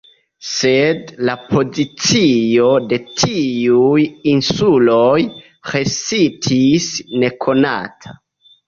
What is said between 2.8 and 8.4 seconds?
de tiuj insuloj restis nekonata.